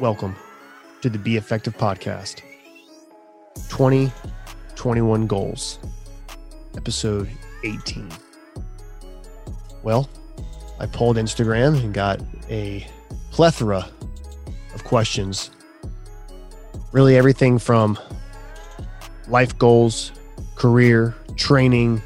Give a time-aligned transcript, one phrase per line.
[0.00, 0.34] Welcome
[1.02, 2.40] to the Be Effective Podcast
[3.68, 5.78] 2021 Goals,
[6.76, 7.30] episode
[7.62, 8.08] 18.
[9.82, 10.08] Well,
[10.80, 12.86] I pulled Instagram and got a
[13.30, 13.86] plethora
[14.74, 15.50] of questions.
[16.90, 17.98] Really, everything from
[19.28, 20.10] life goals,
[20.56, 22.02] career, training,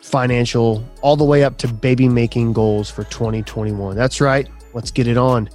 [0.00, 3.96] financial, all the way up to baby making goals for 2021.
[3.96, 4.48] That's right.
[4.72, 5.50] Let's get it on.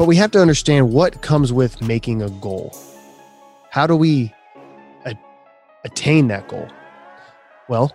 [0.00, 2.74] But we have to understand what comes with making a goal.
[3.68, 4.32] How do we
[5.04, 5.14] a-
[5.84, 6.66] attain that goal?
[7.68, 7.92] Well,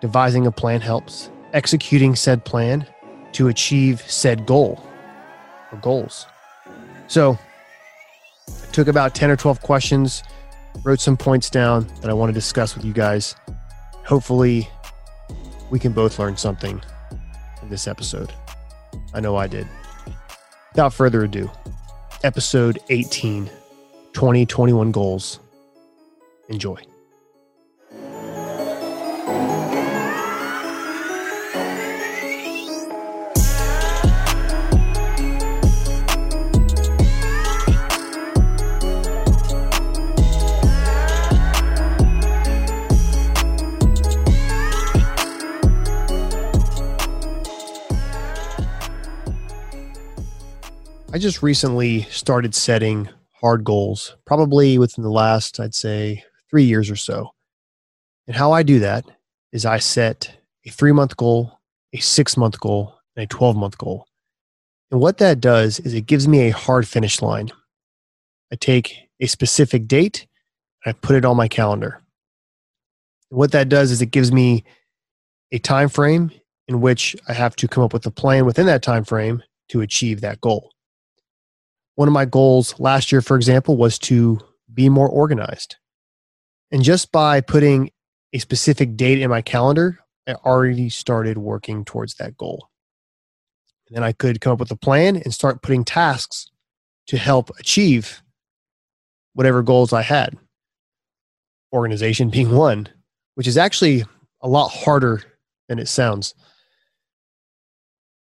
[0.00, 2.86] devising a plan helps, executing said plan
[3.32, 4.82] to achieve said goal
[5.70, 6.24] or goals.
[7.06, 7.38] So,
[8.48, 10.22] I took about 10 or 12 questions,
[10.84, 13.36] wrote some points down that I want to discuss with you guys.
[14.06, 14.70] Hopefully,
[15.68, 16.80] we can both learn something
[17.60, 18.32] in this episode.
[19.12, 19.66] I know I did.
[20.72, 21.50] Without further ado,
[22.22, 23.46] episode 18
[24.12, 25.40] 2021 goals.
[26.48, 26.89] Enjoy.
[51.20, 53.08] Just recently started setting
[53.40, 57.30] hard goals, probably within the last, I'd say, three years or so.
[58.26, 59.04] And how I do that
[59.52, 60.34] is I set
[60.66, 61.58] a three month goal,
[61.92, 64.06] a six month goal, and a 12 month goal.
[64.90, 67.50] And what that does is it gives me a hard finish line.
[68.52, 70.26] I take a specific date
[70.84, 72.02] and I put it on my calendar.
[73.30, 74.64] And what that does is it gives me
[75.52, 76.30] a time frame
[76.66, 79.80] in which I have to come up with a plan within that time frame to
[79.80, 80.70] achieve that goal
[82.00, 84.40] one of my goals last year, for example, was to
[84.72, 85.76] be more organized.
[86.70, 87.90] And just by putting
[88.32, 92.70] a specific date in my calendar, I already started working towards that goal.
[93.86, 96.50] And then I could come up with a plan and start putting tasks
[97.08, 98.22] to help achieve
[99.34, 100.38] whatever goals I had.
[101.70, 102.88] Organization being one,
[103.34, 104.06] which is actually
[104.40, 105.22] a lot harder
[105.68, 106.34] than it sounds.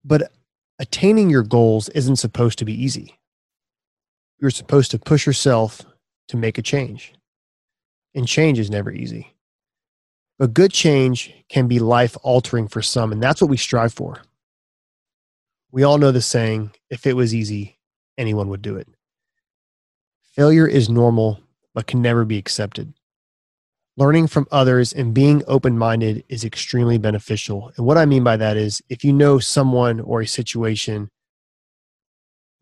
[0.02, 0.32] But
[0.78, 3.18] attaining your goals isn't supposed to be easy
[4.40, 5.82] you're supposed to push yourself
[6.28, 7.12] to make a change.
[8.14, 9.34] And change is never easy.
[10.38, 14.22] But good change can be life altering for some, and that's what we strive for.
[15.70, 17.78] We all know the saying if it was easy,
[18.16, 18.88] anyone would do it.
[20.34, 21.40] Failure is normal,
[21.74, 22.94] but can never be accepted.
[23.96, 27.70] Learning from others and being open minded is extremely beneficial.
[27.76, 31.10] And what I mean by that is if you know someone or a situation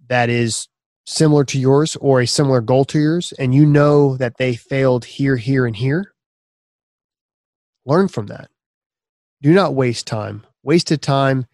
[0.09, 0.69] that is
[1.09, 5.07] similar to yours or a similar goal to yours and you know that they failed
[5.07, 6.13] here, here, and here,
[7.87, 8.51] learn from that.
[9.41, 10.47] Do not waste time.
[10.63, 11.47] Wasted time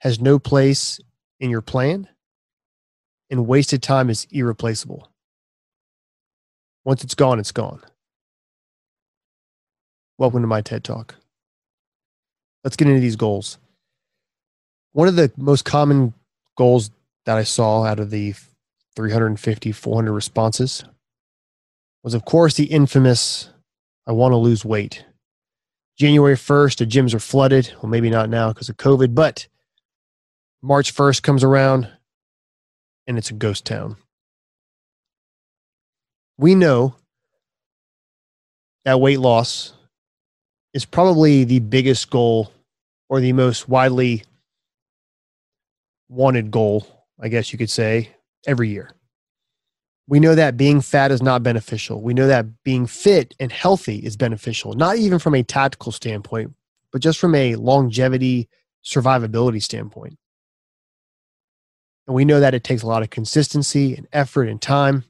[0.00, 1.00] has no place
[1.40, 2.06] in your plan,
[3.30, 5.08] and wasted time is irreplaceable.
[6.84, 7.80] Once it's gone, it's gone.
[10.18, 11.14] Welcome to my TED Talk.
[12.62, 13.56] Let's get into these goals.
[14.92, 16.12] One of the most common
[16.56, 16.90] goals
[17.24, 18.34] that I saw out of the
[18.98, 20.84] 350, 400 responses
[22.02, 23.48] was, of course, the infamous
[24.08, 25.04] I want to lose weight.
[25.96, 27.72] January 1st, the gyms are flooded.
[27.80, 29.46] Well, maybe not now because of COVID, but
[30.62, 31.88] March 1st comes around
[33.06, 33.94] and it's a ghost town.
[36.36, 36.96] We know
[38.84, 39.74] that weight loss
[40.74, 42.52] is probably the biggest goal
[43.08, 44.24] or the most widely
[46.08, 48.90] wanted goal, I guess you could say, every year.
[50.06, 52.00] We know that being fat is not beneficial.
[52.00, 56.54] We know that being fit and healthy is beneficial, not even from a tactical standpoint,
[56.92, 58.48] but just from a longevity,
[58.82, 60.18] survivability standpoint.
[62.06, 65.04] And we know that it takes a lot of consistency and effort and time.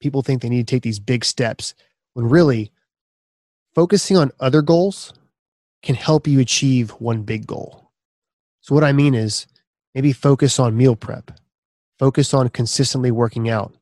[0.00, 1.74] People think they need to take these big steps
[2.14, 2.72] when really
[3.74, 5.12] focusing on other goals
[5.82, 7.90] can help you achieve one big goal.
[8.62, 9.46] So, what I mean is
[9.94, 11.30] maybe focus on meal prep,
[11.98, 13.74] Focus on consistently working out.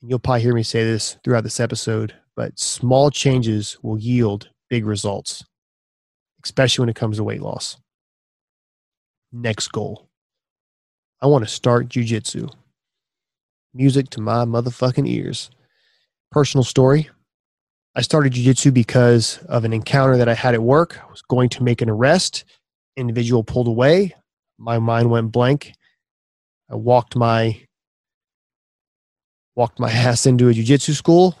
[0.00, 4.48] And you'll probably hear me say this throughout this episode, but small changes will yield
[4.68, 5.44] big results,
[6.44, 7.76] especially when it comes to weight loss.
[9.32, 10.08] Next goal
[11.20, 12.52] I want to start jujitsu.
[13.72, 15.50] Music to my motherfucking ears.
[16.30, 17.08] Personal story
[17.94, 20.98] I started jujitsu because of an encounter that I had at work.
[20.98, 22.44] I was going to make an arrest.
[22.96, 24.14] Individual pulled away.
[24.58, 25.74] My mind went blank.
[26.72, 27.60] I walked my
[29.54, 31.36] walked my ass into a jiu-jitsu school.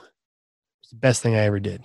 [0.82, 1.82] It's the best thing I ever did.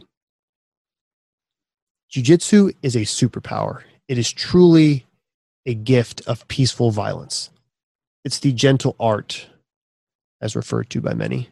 [2.10, 3.84] Jiu-jitsu is a superpower.
[4.08, 5.06] It is truly
[5.66, 7.50] a gift of peaceful violence.
[8.26, 9.48] It's the gentle art,
[10.42, 11.50] as referred to by many.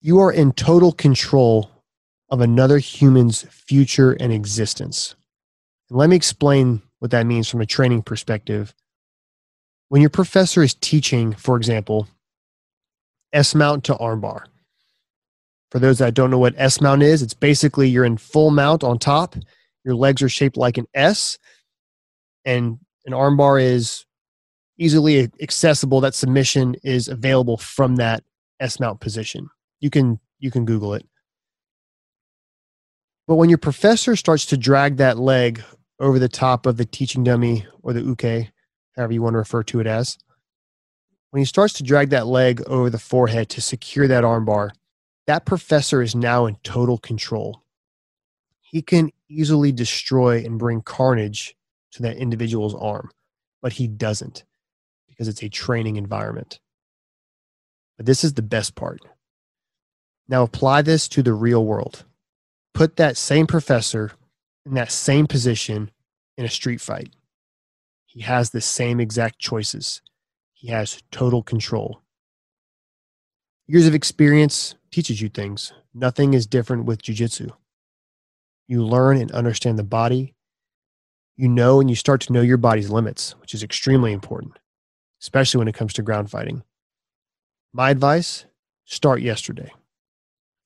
[0.00, 1.70] You are in total control
[2.30, 5.14] of another human's future and existence.
[5.88, 8.74] And let me explain what that means from a training perspective.
[9.88, 12.08] When your professor is teaching, for example,
[13.32, 14.44] S mount to armbar.
[15.70, 18.84] For those that don't know what S mount is, it's basically you're in full mount
[18.84, 19.34] on top.
[19.84, 21.38] Your legs are shaped like an S,
[22.44, 24.06] and an armbar is
[24.78, 26.00] easily accessible.
[26.00, 28.22] That submission is available from that
[28.60, 29.48] S mount position.
[29.80, 31.06] You can you can Google it.
[33.26, 35.62] But when your professor starts to drag that leg
[35.98, 38.50] over the top of the teaching dummy or the uke,
[38.96, 40.18] however you want to refer to it as,
[41.30, 44.70] when he starts to drag that leg over the forehead to secure that armbar,
[45.26, 47.62] that professor is now in total control.
[48.60, 51.56] He can easily destroy and bring carnage
[51.92, 53.10] to that individual's arm,
[53.62, 54.44] but he doesn't
[55.08, 56.60] because it's a training environment.
[57.96, 59.00] But this is the best part.
[60.28, 62.04] Now apply this to the real world.
[62.74, 64.12] Put that same professor
[64.66, 65.90] in that same position
[66.36, 67.12] in a street fight.
[68.14, 70.00] He has the same exact choices.
[70.52, 72.00] He has total control.
[73.66, 75.72] Years of experience teaches you things.
[75.92, 77.50] Nothing is different with jujitsu.
[78.68, 80.36] You learn and understand the body.
[81.36, 84.60] You know and you start to know your body's limits, which is extremely important,
[85.20, 86.62] especially when it comes to ground fighting.
[87.72, 88.44] My advice
[88.84, 89.72] start yesterday.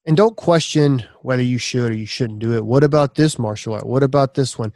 [0.05, 2.67] And don't question whether you should or you shouldn't do it.
[2.67, 3.87] What about this martial art?
[3.87, 4.75] What about this one?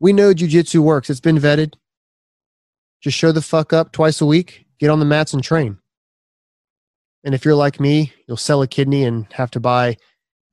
[0.00, 1.74] We know jujitsu works, it's been vetted.
[3.00, 5.78] Just show the fuck up twice a week, get on the mats and train.
[7.24, 9.96] And if you're like me, you'll sell a kidney and have to buy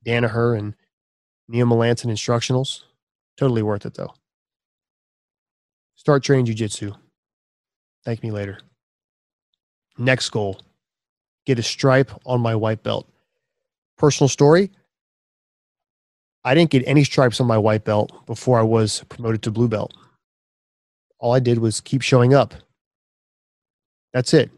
[0.04, 0.74] Danaher and
[1.48, 2.82] Neil Melanson instructionals.
[3.36, 4.14] Totally worth it though.
[5.94, 6.96] Start training jujitsu.
[8.04, 8.58] Thank me later.
[9.98, 10.60] Next goal
[11.46, 13.08] get a stripe on my white belt.
[13.96, 14.70] Personal story
[16.46, 19.66] I didn't get any stripes on my white belt before I was promoted to blue
[19.66, 19.92] belt.
[21.18, 22.54] All I did was keep showing up.
[24.12, 24.52] That's it.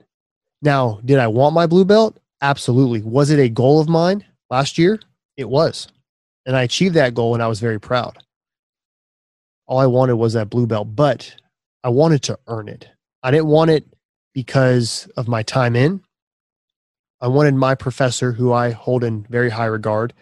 [0.61, 2.19] Now, did I want my blue belt?
[2.43, 3.01] Absolutely.
[3.01, 5.01] Was it a goal of mine last year?
[5.39, 5.89] It was.
[6.45, 8.19] And I achieved that goal and I was very proud.
[9.67, 11.35] All I wanted was that blue belt, but
[11.83, 12.87] I wanted to earn it.
[13.23, 13.87] I didn't want it
[14.35, 16.03] because of my time in.
[17.23, 20.13] I wanted my professor, who I hold in very high regard,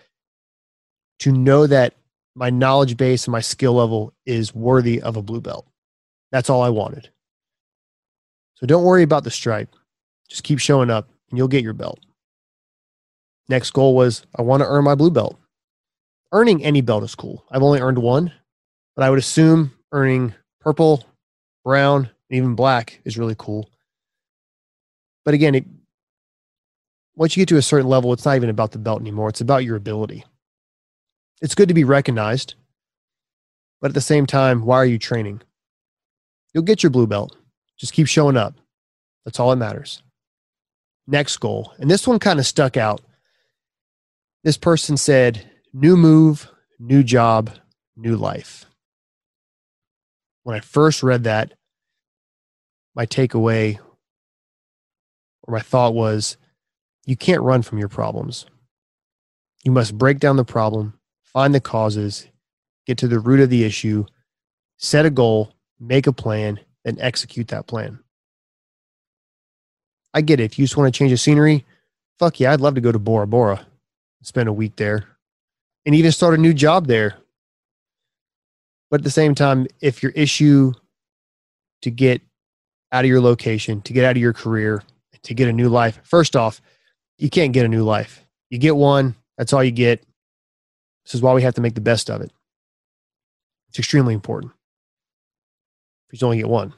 [1.20, 1.94] to know that
[2.34, 5.66] my knowledge base and my skill level is worthy of a blue belt.
[6.30, 7.08] That's all I wanted.
[8.56, 9.74] So don't worry about the stripe.
[10.28, 12.00] Just keep showing up and you'll get your belt.
[13.48, 15.38] Next goal was I want to earn my blue belt.
[16.32, 17.44] Earning any belt is cool.
[17.50, 18.32] I've only earned one,
[18.96, 21.04] but I would assume earning purple,
[21.64, 23.70] brown, and even black is really cool.
[25.24, 25.64] But again, it,
[27.14, 29.28] once you get to a certain level, it's not even about the belt anymore.
[29.28, 30.24] It's about your ability.
[31.42, 32.54] It's good to be recognized,
[33.80, 35.42] but at the same time, why are you training?
[36.54, 37.36] You'll get your blue belt.
[37.78, 38.54] Just keep showing up.
[39.25, 40.02] That's all that matters.
[41.06, 43.02] Next goal, and this one kind of stuck out.
[44.44, 47.50] This person said, New move, new job,
[47.96, 48.64] new life.
[50.42, 51.52] When I first read that,
[52.94, 53.78] my takeaway
[55.42, 56.37] or my thought was
[57.04, 58.46] you can't run from your problems.
[59.64, 60.94] You must break down the problem,
[61.37, 62.26] find the causes,
[62.87, 64.07] get to the root of the issue,
[64.78, 67.99] set a goal, make a plan, and execute that plan.
[70.14, 70.45] I get it.
[70.45, 71.66] If you just want to change the scenery,
[72.19, 73.66] fuck yeah, I'd love to go to Bora Bora,
[74.23, 75.05] spend a week there,
[75.85, 77.19] and even start a new job there.
[78.90, 80.73] But at the same time, if your issue
[81.83, 82.23] to get
[82.93, 84.83] out of your location, to get out of your career,
[85.25, 86.62] to get a new life, first off,
[87.19, 88.25] you can't get a new life.
[88.49, 90.02] You get one, that's all you get.
[91.06, 92.32] This is why we have to make the best of it.
[93.70, 94.52] It's extremely important.
[96.10, 96.75] If you only get one.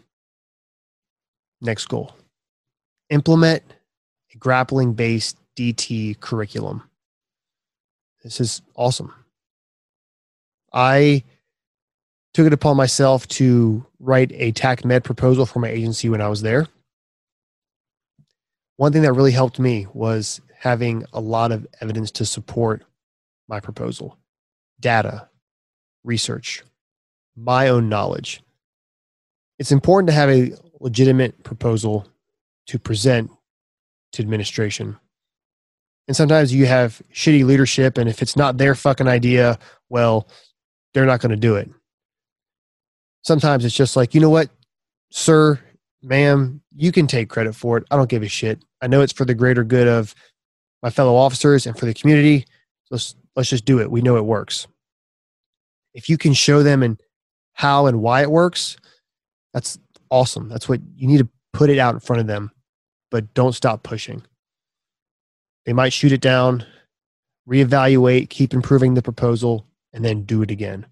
[1.61, 2.15] Next goal
[3.11, 3.63] implement
[4.35, 6.83] a grappling based DT curriculum.
[8.23, 9.13] This is awesome.
[10.73, 11.25] I
[12.35, 16.29] took it upon myself to write a TAC Med proposal for my agency when I
[16.29, 16.67] was there.
[18.77, 22.85] One thing that really helped me was having a lot of evidence to support
[23.49, 24.17] my proposal
[24.81, 25.29] data,
[26.05, 26.63] research,
[27.37, 28.43] my own knowledge.
[29.59, 32.07] It's important to have a legitimate proposal
[32.67, 33.31] to present
[34.13, 34.97] to administration.
[36.07, 40.29] And sometimes you have shitty leadership, and if it's not their fucking idea, well,
[40.95, 41.69] they're not going to do it.
[43.23, 44.49] Sometimes it's just like, you know what,
[45.11, 45.61] sir,
[46.03, 47.85] ma'am, you can take credit for it.
[47.91, 48.63] I don't give a shit.
[48.81, 50.15] I know it's for the greater good of
[50.83, 52.47] my fellow officers and for the community.
[52.91, 53.89] Let's let's just do it.
[53.89, 54.67] We know it works.
[55.95, 57.01] If you can show them and
[57.53, 58.77] how and why it works,
[59.55, 59.79] that's
[60.11, 60.49] awesome.
[60.49, 62.51] That's what you need to put it out in front of them,
[63.13, 64.25] but don't stop pushing.
[65.67, 66.67] They might shoot it down,
[67.49, 70.85] reevaluate, keep improving the proposal, and then do it again.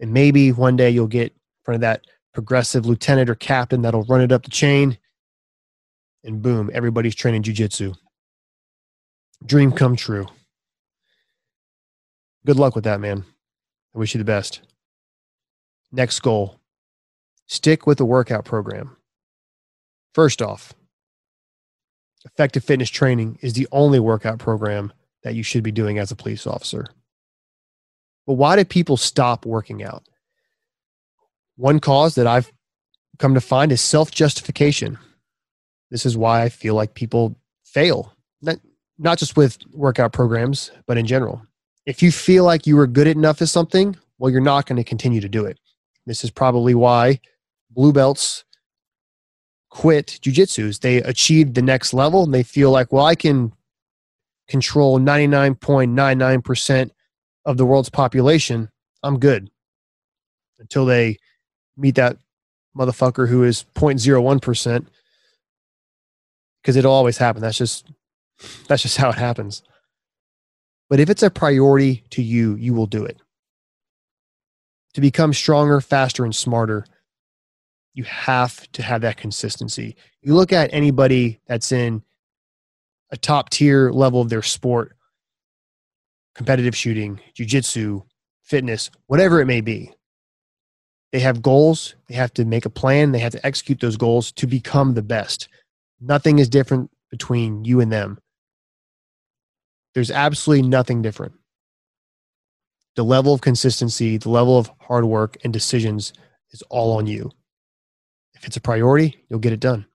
[0.00, 4.04] And maybe one day you'll get in front of that progressive lieutenant or captain that'll
[4.04, 4.98] run it up the chain,
[6.24, 7.96] and boom, everybody's training jujitsu.
[9.46, 10.26] Dream come true.
[12.44, 13.24] Good luck with that, man.
[13.94, 14.62] I wish you the best.
[15.92, 16.58] Next goal
[17.46, 18.96] stick with the workout program.
[20.14, 20.72] First off,
[22.24, 26.16] effective fitness training is the only workout program that you should be doing as a
[26.16, 26.86] police officer.
[28.26, 30.04] But why do people stop working out?
[31.56, 32.50] One cause that I've
[33.18, 34.98] come to find is self justification.
[35.90, 38.56] This is why I feel like people fail, not,
[38.98, 41.42] not just with workout programs, but in general.
[41.86, 44.84] If you feel like you are good enough at something, well, you're not going to
[44.84, 45.58] continue to do it.
[46.06, 47.20] This is probably why
[47.70, 48.44] blue belts
[49.70, 50.78] quit jujitsu.
[50.78, 53.52] They achieved the next level and they feel like, well, I can
[54.48, 56.90] control 99.99%
[57.44, 58.68] of the world's population.
[59.02, 59.50] I'm good
[60.58, 61.18] until they
[61.76, 62.16] meet that
[62.76, 64.86] motherfucker who is 0.01%
[66.62, 67.42] because it'll always happen.
[67.42, 67.86] That's just
[68.66, 69.62] that's just how it happens.
[70.92, 73.16] But if it's a priority to you, you will do it.
[74.92, 76.84] To become stronger, faster, and smarter,
[77.94, 79.96] you have to have that consistency.
[80.20, 82.02] You look at anybody that's in
[83.10, 84.94] a top tier level of their sport,
[86.34, 88.02] competitive shooting, jujitsu,
[88.42, 89.94] fitness, whatever it may be.
[91.10, 91.94] They have goals.
[92.10, 93.12] They have to make a plan.
[93.12, 95.48] They have to execute those goals to become the best.
[96.02, 98.18] Nothing is different between you and them.
[99.94, 101.34] There's absolutely nothing different.
[102.96, 106.12] The level of consistency, the level of hard work and decisions
[106.50, 107.30] is all on you.
[108.34, 109.86] If it's a priority, you'll get it done.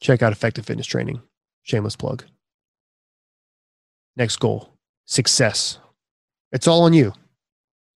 [0.00, 1.20] Check out Effective Fitness Training.
[1.62, 2.24] Shameless plug.
[4.16, 4.74] Next goal
[5.06, 5.78] success.
[6.52, 7.12] It's all on you.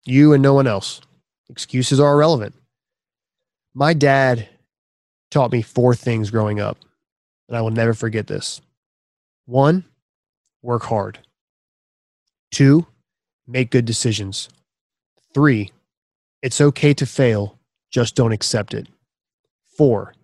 [0.05, 1.01] You and no one else.
[1.49, 2.55] Excuses are irrelevant.
[3.75, 4.49] My dad
[5.31, 6.79] taught me four things growing up,
[7.49, 8.61] and I will never forget this.
[9.47, 9.85] One,
[10.63, 11.21] work hard.
[12.51, 12.87] Two,
[13.47, 14.49] make good decisions.
[15.35, 15.71] Three,
[16.43, 17.59] it's okay to fail
[17.91, 18.87] just don't accept it.
[19.77, 20.15] Four,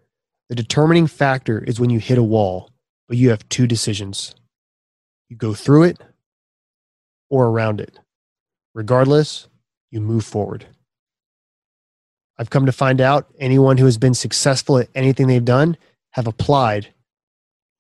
[0.49, 2.71] the determining factor is when you hit a wall,
[3.09, 4.35] but you have two decisions.
[5.29, 6.03] You go through it
[7.31, 7.99] or around it.
[8.75, 9.49] Regardless,
[9.91, 10.67] you move forward.
[12.37, 15.77] I've come to find out anyone who has been successful at anything they've done
[16.11, 16.93] have applied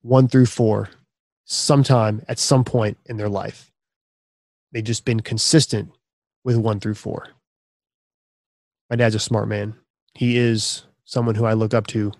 [0.02, 0.88] one through four
[1.44, 3.70] sometime at some point in their life.
[4.72, 5.90] They've just been consistent
[6.44, 7.28] with one through four
[8.90, 9.74] my dad's a smart man.
[10.14, 12.12] He is someone who I look up to.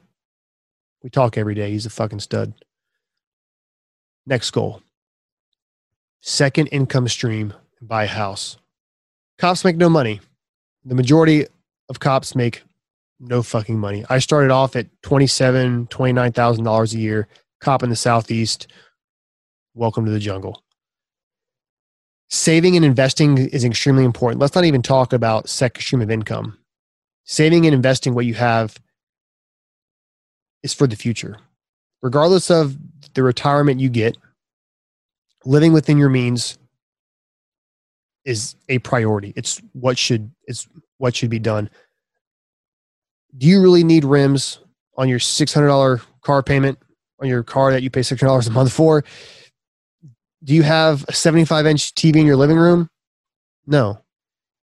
[1.03, 1.71] We talk every day.
[1.71, 2.53] He's a fucking stud.
[4.27, 4.83] Next goal
[6.21, 7.53] second income stream
[7.83, 8.57] buy a house.
[9.39, 10.21] Cops make no money.
[10.87, 11.47] The majority
[11.91, 12.63] of cops make
[13.21, 14.07] no fucking money.
[14.09, 17.29] I started off at twenty-seven, twenty-nine thousand dollars a year,
[17.61, 18.69] cop in the southeast.
[19.75, 20.65] Welcome to the jungle
[22.35, 24.41] saving and investing is extremely important.
[24.41, 26.59] Let's not even talk about second stream of income.
[27.25, 28.77] Saving and investing what you have
[30.63, 31.39] is for the future.
[32.03, 32.77] Regardless of
[33.15, 34.17] the retirement you get,
[35.45, 36.59] living within your means
[38.25, 39.33] is a priority.
[39.37, 40.67] It's what should it's
[40.99, 41.71] what should be done.
[43.37, 44.59] Do you really need rims
[44.97, 46.79] on your $600 car payment
[47.21, 49.05] on your car that you pay $600 a month for?
[50.45, 52.89] Do you have a 75 inch TV in your living room?
[53.67, 53.99] No.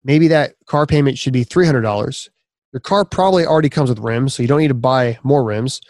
[0.04, 2.28] Maybe that car payment should be $300.
[2.72, 5.80] Your car probably already comes with rims, so you don't need to buy more rims.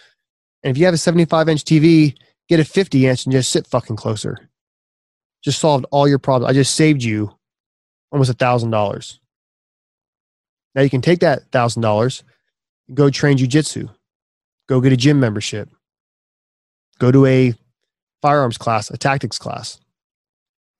[0.62, 2.16] And if you have a 75 inch TV,
[2.48, 4.48] get a 50 inch and just sit fucking closer.
[5.42, 6.50] Just solved all your problems.
[6.50, 7.34] I just saved you
[8.12, 9.20] almost a thousand dollars.
[10.74, 12.22] Now you can take that thousand dollars,
[12.94, 13.88] go train jujitsu,
[14.68, 15.68] go get a gym membership,
[16.98, 17.54] go to a
[18.22, 19.80] firearms class, a tactics class.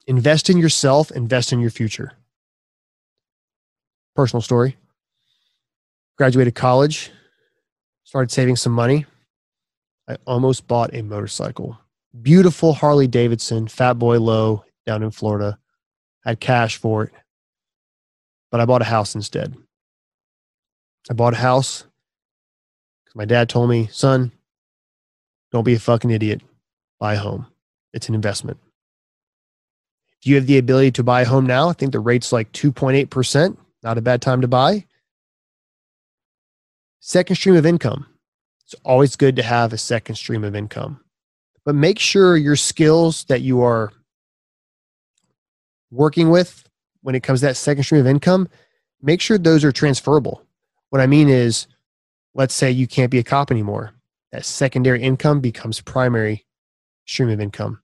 [0.06, 2.12] Invest in yourself, invest in your future.
[4.14, 4.76] Personal story.
[6.18, 7.10] Graduated college,
[8.04, 9.06] started saving some money.
[10.08, 11.78] I almost bought a motorcycle.
[12.20, 15.58] Beautiful Harley Davidson, Fat Boy Low down in Florida.
[16.24, 17.12] had cash for it,
[18.50, 19.54] but I bought a house instead.
[21.08, 21.84] I bought a house
[23.04, 24.32] because my dad told me, son,
[25.52, 26.42] don't be a fucking idiot.
[27.00, 27.46] Buy a home.
[27.92, 28.58] It's an investment.
[30.20, 32.52] If you have the ability to buy a home now, I think the rate's like
[32.52, 33.56] 2.8%.
[33.82, 34.84] Not a bad time to buy.
[37.00, 38.06] Second stream of income.
[38.64, 41.00] It's always good to have a second stream of income.
[41.64, 43.92] But make sure your skills that you are
[45.90, 46.68] working with
[47.00, 48.48] when it comes to that second stream of income,
[49.00, 50.42] make sure those are transferable.
[50.90, 51.66] What I mean is,
[52.34, 53.92] let's say you can't be a cop anymore.
[54.32, 56.44] That secondary income becomes primary
[57.10, 57.80] stream of income.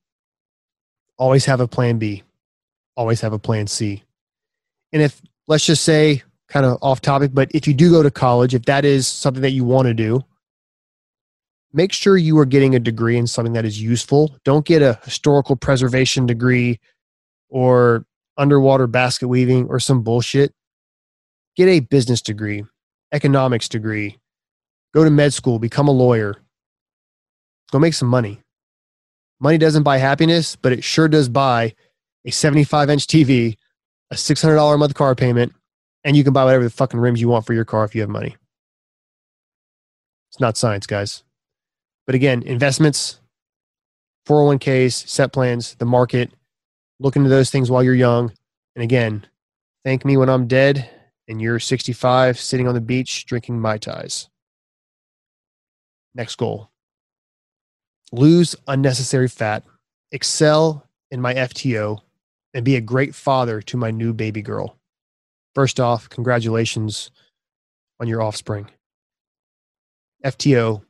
[1.19, 2.23] Always have a plan B.
[2.97, 4.05] Always have a plan C.
[4.93, 8.11] And if, let's just say, kind of off topic, but if you do go to
[8.11, 10.23] college, if that is something that you want to do,
[11.73, 14.37] make sure you are getting a degree in something that is useful.
[14.45, 16.79] Don't get a historical preservation degree
[17.49, 18.07] or
[18.39, 20.55] underwater basket weaving or some bullshit.
[21.57, 22.65] Get a business degree,
[23.13, 24.19] economics degree,
[24.95, 26.37] go to med school, become a lawyer,
[27.73, 28.41] go make some money.
[29.41, 31.75] Money doesn't buy happiness, but it sure does buy
[32.25, 33.57] a 75 inch TV,
[34.11, 35.53] a $600 a month car payment,
[36.05, 38.01] and you can buy whatever the fucking rims you want for your car if you
[38.01, 38.37] have money.
[40.31, 41.23] It's not science, guys.
[42.07, 43.21] But again, investments,
[44.27, 46.33] 401ks, set plans, the market,
[46.99, 48.33] look into those things while you're young.
[48.75, 49.27] And again,
[49.85, 50.89] thank me when I'm dead
[51.29, 54.29] and you're 65 sitting on the beach drinking Mai Tais.
[56.15, 56.71] Next goal
[58.13, 59.65] lose unnecessary fat,
[60.13, 61.99] excel in my FTO,
[62.55, 64.77] and be a great father to my new baby girl.
[65.55, 67.11] First off, congratulations
[68.01, 68.69] on your offspring.
[70.25, 70.83] FTO,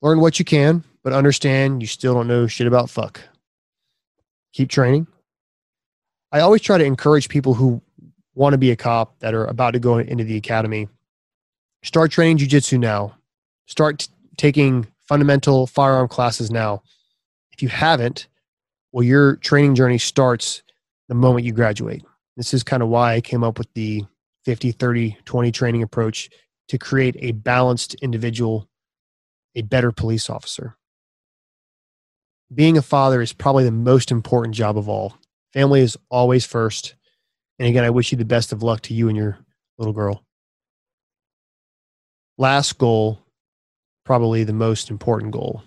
[0.00, 3.20] learn what you can, but understand you still don't know shit about fuck.
[4.52, 5.06] Keep training.
[6.30, 7.82] I always try to encourage people who
[8.34, 10.88] want to be a cop that are about to go into the academy.
[11.82, 13.14] Start training jujitsu now.
[13.66, 16.82] Start t- taking fundamental firearm classes now.
[17.52, 18.28] If you haven't,
[18.92, 20.62] well, your training journey starts
[21.10, 22.02] the moment you graduate.
[22.38, 24.06] This is kind of why I came up with the
[24.46, 26.30] 50, 30, 20 training approach
[26.68, 28.70] to create a balanced individual,
[29.54, 30.78] a better police officer.
[32.54, 35.18] Being a father is probably the most important job of all.
[35.52, 36.94] Family is always first.
[37.58, 39.36] And again, I wish you the best of luck to you and your
[39.76, 40.24] little girl.
[42.38, 43.22] Last goal,
[44.04, 45.62] probably the most important goal.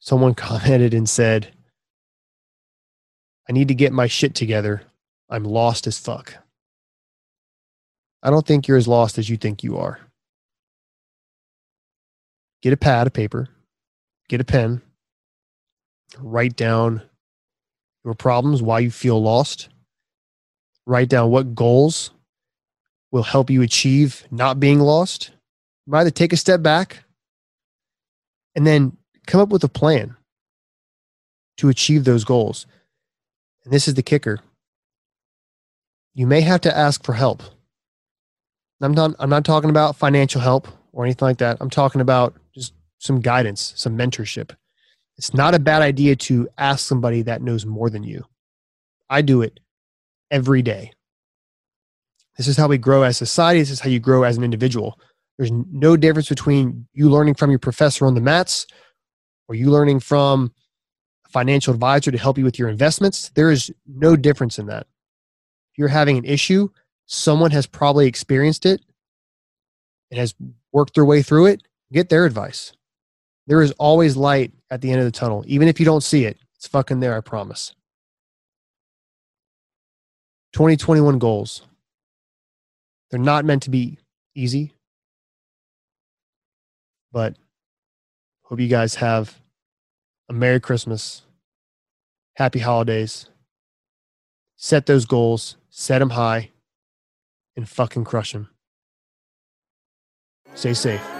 [0.00, 1.52] Someone commented and said,
[3.48, 4.82] I need to get my shit together
[5.28, 6.36] I'm lost as fuck.
[8.22, 9.98] I don't think you're as lost as you think you are.
[12.62, 13.48] Get a pad of paper,
[14.28, 14.82] get a pen,
[16.18, 17.02] write down
[18.04, 19.68] your problems, why you feel lost,
[20.86, 22.10] write down what goals
[23.10, 25.30] will help you achieve not being lost.
[25.92, 27.04] Either take a step back
[28.54, 28.96] and then
[29.26, 30.16] come up with a plan
[31.58, 32.66] to achieve those goals.
[33.64, 34.40] And this is the kicker
[36.16, 37.42] you may have to ask for help.
[38.80, 41.58] I'm not, I'm not talking about financial help or anything like that.
[41.60, 44.52] I'm talking about just some guidance, some mentorship.
[45.18, 48.24] It's not a bad idea to ask somebody that knows more than you.
[49.10, 49.60] I do it
[50.30, 50.92] every day.
[52.38, 53.60] This is how we grow as society.
[53.60, 54.98] This is how you grow as an individual.
[55.38, 58.66] There's no difference between you learning from your professor on the mats
[59.48, 60.52] or you learning from
[61.26, 63.30] a financial advisor to help you with your investments.
[63.34, 64.86] There is no difference in that
[65.72, 66.70] If you're having an issue,
[67.06, 68.80] someone has probably experienced it
[70.10, 70.34] and has
[70.72, 71.62] worked their way through it.
[71.92, 72.72] Get their advice.
[73.46, 75.44] There is always light at the end of the tunnel.
[75.46, 77.74] Even if you don't see it, it's fucking there, I promise.
[80.54, 81.62] 2021 goals.
[83.10, 83.98] They're not meant to be
[84.34, 84.72] easy,
[87.16, 87.34] but
[88.42, 89.40] hope you guys have
[90.28, 91.22] a Merry Christmas,
[92.34, 93.30] Happy Holidays.
[94.56, 96.50] Set those goals set them high,
[97.56, 98.50] and fucking crush them.
[100.54, 101.15] Stay safe.